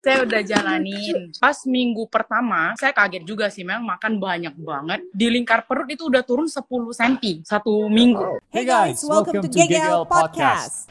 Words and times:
saya 0.00 0.24
udah 0.24 0.40
jalanin. 0.40 1.28
Pas 1.36 1.60
minggu 1.68 2.08
pertama, 2.08 2.72
saya 2.80 2.92
kaget 2.96 3.24
juga 3.28 3.52
sih, 3.52 3.60
memang 3.60 3.84
makan 3.84 4.16
banyak 4.16 4.54
banget. 4.56 5.00
Di 5.12 5.28
lingkar 5.28 5.68
perut 5.68 5.88
itu 5.92 6.08
udah 6.08 6.24
turun 6.24 6.48
10 6.48 6.64
cm 6.96 7.44
satu 7.44 7.84
minggu. 7.92 8.40
Hey 8.48 8.64
guys, 8.64 9.04
welcome, 9.04 9.44
to 9.44 9.48
GGL 9.52 10.08
Podcast. 10.08 10.88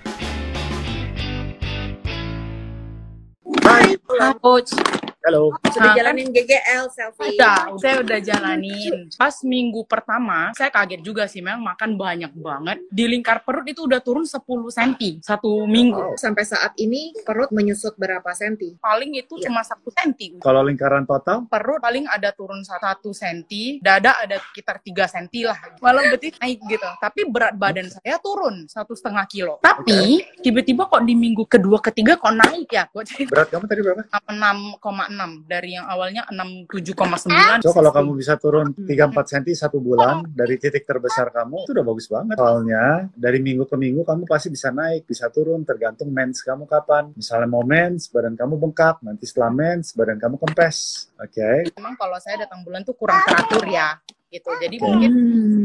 Hai, 3.65 3.97
Hai, 3.97 4.33
Coach. 4.37 4.98
Halo. 5.21 5.51
Ah, 5.59 5.69
Sudah 5.69 5.91
jalanin 5.93 6.27
GGL 6.29 6.83
selfie. 6.89 7.35
Udah, 7.35 7.75
saya 7.77 7.95
udah 7.99 8.19
jalanin. 8.19 9.11
Pas 9.13 9.35
minggu 9.43 9.83
pertama, 9.83 10.55
saya 10.55 10.71
kaget 10.71 11.01
juga 11.01 11.27
sih, 11.27 11.39
memang 11.39 11.61
makan 11.65 11.95
banyak 11.95 12.31
banget. 12.33 12.77
Di 12.87 13.05
lingkar 13.05 13.43
perut 13.43 13.65
itu 13.65 13.83
udah 13.83 13.99
turun 13.99 14.23
10 14.23 14.39
cm 14.69 15.19
satu 15.21 15.65
minggu. 15.65 16.15
Sampai 16.15 16.43
saat 16.43 16.71
ini 16.77 17.11
perut 17.21 17.51
menyusut 17.51 17.93
berapa 17.95 18.31
senti? 18.33 18.75
Paling 18.75 19.15
itu 19.15 19.35
Iya. 19.37 19.51
cuma 19.51 19.61
1 19.61 19.91
cm. 19.91 20.39
Kalau 20.39 20.61
lingkaran 20.63 21.03
total, 21.03 21.43
Perut 21.45 21.79
paling 21.79 22.05
ada 22.05 22.31
turun 22.31 22.61
1 22.61 22.79
cm, 23.11 23.79
dada 23.79 24.15
ada 24.17 24.39
sekitar 24.41 24.79
3 24.79 25.05
cm 25.05 25.45
lah. 25.45 25.57
Malah 25.79 26.03
betis 26.09 26.35
naik 26.37 26.59
gitu. 26.65 26.87
Tapi 26.97 27.27
berat 27.27 27.55
badan 27.55 27.87
saya 27.87 28.17
turun 28.19 28.65
satu 28.65 28.93
setengah 28.93 29.25
kilo. 29.25 29.59
Tapi 29.59 30.23
tiba-tiba 30.39 30.85
kok 30.85 31.03
di 31.03 31.13
minggu 31.13 31.43
kedua 31.45 31.79
ketiga 31.79 32.15
kok 32.15 32.31
naik 32.31 32.69
ya, 32.69 32.87
Coach? 32.87 33.13
berat 33.27 33.47
kamu 33.49 33.65
tadi 33.67 33.81
berapa? 33.83 34.01
6,6 34.29 35.08
dari 35.45 35.75
yang 35.75 35.89
awalnya 35.89 36.23
67,9. 36.29 37.65
So 37.65 37.73
kalau 37.73 37.91
kamu 37.91 38.11
bisa 38.17 38.37
turun 38.37 38.71
3-4 38.75 39.15
cm 39.15 39.45
satu 39.57 39.77
bulan 39.81 40.25
dari 40.29 40.55
titik 40.61 40.85
terbesar 40.85 41.33
kamu, 41.33 41.65
itu 41.65 41.71
udah 41.73 41.85
bagus 41.85 42.07
banget. 42.07 42.35
Soalnya 42.37 42.85
dari 43.17 43.39
minggu 43.41 43.65
ke 43.65 43.75
minggu 43.75 44.01
kamu 44.05 44.23
pasti 44.29 44.53
bisa 44.53 44.69
naik, 44.69 45.09
bisa 45.09 45.27
turun, 45.33 45.65
tergantung 45.65 46.13
mens 46.13 46.45
kamu 46.45 46.69
kapan. 46.69 47.11
Misalnya 47.17 47.49
mau 47.49 47.65
mens, 47.65 48.07
badan 48.13 48.37
kamu 48.37 48.55
bengkak. 48.61 49.01
Nanti 49.01 49.25
setelah 49.25 49.51
mens, 49.51 49.91
badan 49.97 50.17
kamu 50.21 50.35
kempes. 50.37 51.09
Oke? 51.19 51.71
memang 51.75 51.95
kalau 51.95 52.17
saya 52.19 52.43
datang 52.43 52.63
bulan 52.63 52.83
tuh 52.83 52.95
kurang 52.95 53.19
teratur 53.23 53.63
ya 53.67 53.95
gitu. 54.29 54.49
Jadi 54.61 54.77
Oke. 54.77 54.85
mungkin 54.85 55.11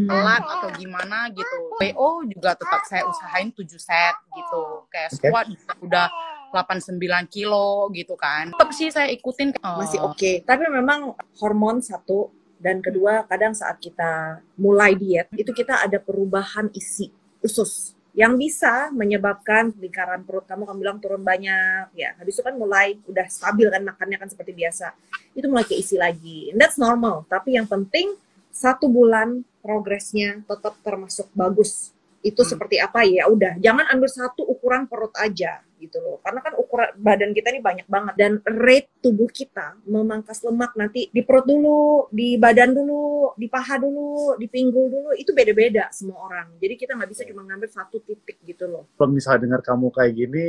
telat 0.09 0.45
atau 0.45 0.69
gimana 0.75 1.29
gitu. 1.31 1.57
PO 1.77 2.11
juga 2.33 2.57
tetap 2.57 2.83
saya 2.89 3.05
usahain 3.05 3.53
7 3.53 3.61
set 3.77 4.17
gitu. 4.33 4.89
Kayak 4.89 5.11
Oke. 5.13 5.17
squat 5.21 5.47
udah 5.85 6.07
89 6.55 7.03
kilo 7.27 7.91
gitu 7.91 8.15
kan. 8.15 8.55
Tetap 8.55 8.71
sih 8.71 8.95
saya 8.95 9.11
ikutin. 9.11 9.59
Masih 9.59 9.99
Oh, 9.99 10.15
oke. 10.15 10.47
Tapi 10.47 10.65
memang 10.71 11.19
hormon 11.43 11.83
satu 11.83 12.31
dan 12.65 12.81
kedua 12.81 13.27
kadang 13.27 13.53
saat 13.53 13.77
kita 13.77 14.41
mulai 14.57 14.97
diet 14.97 15.29
itu 15.37 15.53
kita 15.53 15.85
ada 15.85 16.01
perubahan 16.01 16.73
isi 16.73 17.13
usus 17.45 17.93
yang 18.17 18.39
bisa 18.39 18.89
menyebabkan 18.95 19.75
lingkaran 19.77 20.25
perut 20.25 20.49
kamu 20.49 20.65
kamu 20.65 20.79
bilang 20.81 20.99
turun 21.03 21.21
banyak 21.21 21.93
ya 21.93 22.17
habis 22.17 22.39
itu 22.39 22.47
kan 22.47 22.57
mulai 22.57 22.97
udah 23.05 23.27
stabil 23.29 23.69
kan 23.69 23.85
makannya 23.85 24.17
kan 24.17 24.31
seperti 24.33 24.57
biasa 24.57 24.97
itu 25.37 25.45
mulai 25.51 25.69
keisi 25.69 26.01
lagi 26.01 26.55
And 26.55 26.57
that's 26.57 26.81
normal 26.81 27.29
tapi 27.29 27.59
yang 27.59 27.69
penting 27.69 28.17
satu 28.49 28.89
bulan 28.89 29.45
progresnya 29.61 30.41
tetap 30.47 30.79
termasuk 30.81 31.29
bagus 31.37 31.91
itu 32.25 32.41
Hmm. 32.41 32.51
seperti 32.57 32.81
apa? 32.81 33.05
Ya 33.05 33.29
udah 33.29 33.61
jangan 33.61 33.85
ambil 33.93 34.09
satu 34.09 34.49
ukuran 34.49 34.89
perut 34.89 35.13
aja 35.15 35.61
gitu 35.77 36.01
loh. 36.01 36.17
Karena 36.25 36.41
kan 36.41 36.57
ukuran 36.57 36.89
badan 36.97 37.37
kita 37.37 37.53
ini 37.53 37.61
banyak 37.61 37.85
banget. 37.85 38.15
Dan 38.17 38.33
rate 38.41 38.89
tubuh 39.05 39.29
kita 39.29 39.77
memangkas 39.85 40.41
lemak 40.41 40.73
nanti 40.75 41.13
di 41.13 41.21
perut 41.21 41.45
dulu 41.45 42.09
di 42.09 42.41
badan 42.41 42.73
dulu 42.73 43.37
di 43.37 43.47
paha 43.53 43.77
dulu 43.77 44.41
di 44.41 44.49
pinggul 44.49 44.89
dulu 44.89 45.11
itu 45.13 45.37
beda-beda 45.37 45.93
semua 45.93 46.25
orang. 46.25 46.57
Jadi 46.57 46.75
kita 46.81 46.97
nggak 46.97 47.11
bisa 47.13 47.23
cuma 47.29 47.45
ngambil 47.45 47.69
satu 47.69 48.01
titik 48.01 48.41
gitu 48.43 48.65
loh. 48.65 48.89
Kalau 48.97 49.13
misalnya 49.13 49.45
dengar 49.45 49.61
kamu 49.61 49.93
kayak 49.93 50.13
gini, 50.17 50.47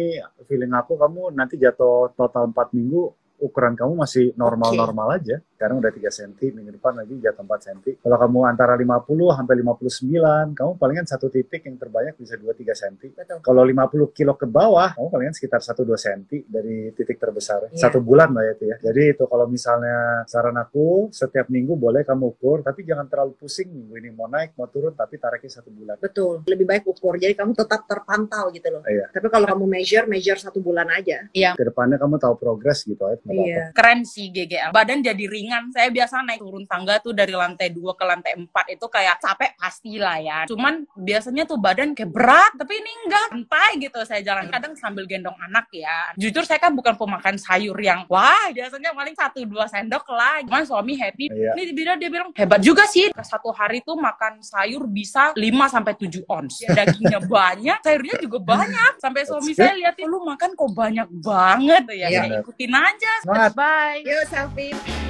feeling 0.47 0.71
aku 0.71 0.95
kamu 0.95 1.35
nanti 1.35 1.59
jatuh 1.59 2.15
total 2.15 2.47
4 2.47 2.71
minggu, 2.71 3.11
ukuran 3.35 3.75
kamu 3.75 3.99
masih 3.99 4.31
normal-normal 4.39 5.19
aja. 5.19 5.43
Sekarang 5.55 5.79
udah 5.79 5.87
3 5.87 6.11
cm, 6.11 6.31
minggu 6.51 6.71
depan 6.73 6.93
lagi 6.93 7.15
jatuh 7.17 7.39
4 7.41 7.65
cm. 7.65 7.79
Kalau 8.03 8.17
kamu 8.19 8.39
antara 8.43 8.75
50 8.75 9.07
sampai 9.31 9.55
59, 9.55 10.51
kamu 10.51 10.71
palingan 10.75 11.05
satu 11.05 11.27
titik 11.27 11.63
yang 11.63 11.79
terbanyak 11.79 12.13
bisa 12.13 12.35
2-3 12.35 12.75
cm. 12.75 12.95
betul 13.15 13.39
Kalau 13.39 13.63
50 13.63 13.71
kilo 14.11 14.35
ke 14.35 14.43
bawah, 14.45 14.91
kamu 14.93 15.07
palingan 15.09 15.31
sekitar 15.31 15.63
1-2 15.63 15.95
cm 15.95 16.21
dari 16.45 16.91
titik 16.91 17.15
terbesar. 17.15 17.71
Iya. 17.71 17.79
Satu 17.81 17.99
bulan 17.99 18.29
lah 18.29 18.43
ya 18.43 18.53
itu 18.53 18.65
ya. 18.67 18.75
Jadi 18.83 19.15
itu 19.15 19.23
kalau 19.25 19.47
misalnya 19.47 19.95
saran 20.25 20.55
aku, 20.55 21.07
setiap 21.09 21.47
minggu 21.47 21.73
boleh 21.73 22.03
kamu 22.03 22.35
ukur, 22.35 22.59
tapi 22.59 22.83
jangan 22.83 23.07
terlalu 23.07 23.33
pusing 23.35 23.71
minggu 23.71 23.95
ini 23.95 24.09
mau 24.11 24.27
naik, 24.27 24.53
mau 24.55 24.67
turun, 24.67 24.91
tapi 24.91 25.15
tariknya 25.15 25.51
satu 25.53 25.71
bulan. 25.71 25.95
betul 25.95 26.43
lebih 26.45 26.65
baik 26.65 26.83
ukur 26.83 27.15
jadi 27.15 27.31
kamu 27.33 27.55
tetap 27.55 27.87
terpantau 27.87 28.51
gitu 28.51 28.67
loh 28.67 28.83
Iya. 28.83 29.07
tapi 29.09 29.27
kalau 29.27 29.47
kamu 29.47 29.65
measure 29.65 30.05
measure 30.05 30.35
satu 30.35 30.59
bulan 30.59 30.89
aja 30.89 31.23
Ke 31.31 31.63
depannya 31.63 31.95
kamu 31.95 32.19
tahu 32.19 32.35
progres 32.35 32.83
gitu 32.83 32.99
apa-apa. 32.99 33.31
iya 33.31 33.71
keren 33.71 34.03
sih 34.03 34.27
GGL. 34.29 34.69
Badan 34.69 34.99
jadi 34.99 35.23
ringan. 35.45 35.69
Saya 35.69 35.93
biasa 35.93 36.25
naik 36.25 36.41
turun 36.41 36.65
tangga 36.65 36.97
tuh 36.97 37.13
dari 37.13 37.37
lantai 37.37 37.69
2 37.69 37.93
ke 37.93 38.03
lantai 38.03 38.33
4 38.33 38.49
itu 38.73 38.85
kayak 38.89 39.21
capek 39.21 39.53
pastilah 39.61 40.17
ya. 40.17 40.37
Cuman 40.49 40.89
biasanya 40.97 41.45
tuh 41.45 41.61
badan 41.61 41.93
kayak 41.93 42.09
berat, 42.09 42.51
tapi 42.57 42.81
ini 42.81 42.91
enggak 43.05 43.25
santai 43.29 43.69
gitu 43.77 43.97
saya 44.01 44.21
jalan. 44.25 44.49
Kadang 44.49 44.73
sambil 44.73 45.05
gendong 45.05 45.37
anak 45.37 45.69
ya. 45.69 46.09
Jujur 46.17 46.41
saya 46.41 46.57
kan 46.57 46.73
bukan 46.73 46.97
pemakan 46.97 47.37
sayur 47.37 47.77
yang 47.77 48.09
wah 48.09 48.49
biasanya 48.49 48.97
paling 48.97 49.13
satu 49.13 49.45
dua 49.45 49.69
sendok 49.69 50.09
lah. 50.09 50.41
Cuman 50.41 50.65
suami 50.65 50.97
happy. 50.97 51.29
Iya. 51.29 51.53
Ini 51.53 51.71
dia 51.77 51.93
dia 51.95 52.09
bilang 52.09 52.33
hebat 52.33 52.59
juga 52.65 52.89
sih. 52.89 53.13
Satu 53.21 53.53
hari 53.53 53.85
tuh 53.85 53.93
makan 53.93 54.41
sayur 54.41 54.89
bisa 54.89 55.37
5 55.37 55.45
sampai 55.69 55.93
7 55.93 56.25
ons. 56.25 56.53
Dagingnya 56.65 57.21
banyak, 57.21 57.77
sayurnya 57.85 58.15
juga 58.17 58.41
banyak. 58.41 58.97
Sampai 58.97 59.21
suami 59.29 59.53
saya 59.53 59.77
lihat 59.77 59.97
lu 60.01 60.21
makan 60.25 60.57
kok 60.57 60.71
banyak 60.73 61.07
banget 61.21 61.83
ya. 61.93 62.07
Iya. 62.09 62.41
Ikutin 62.41 62.73
aja. 62.73 63.13
Bye. 63.55 64.15
yuk 64.15 64.23
selfie 64.31 65.04